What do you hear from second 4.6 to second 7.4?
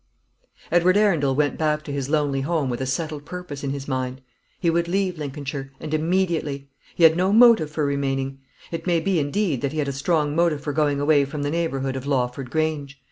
would leave Lincolnshire, and immediately. He had no